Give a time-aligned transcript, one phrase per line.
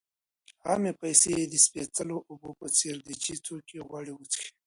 [0.67, 4.49] عامې پیسې د سپېڅلو اوبو په څېر دي چې څوک یې غواړي وڅښي.